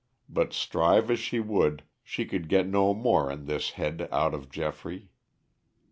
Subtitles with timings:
[0.27, 4.49] But strive as she would, she could get no more on this head out of
[4.49, 5.11] Geoffrey.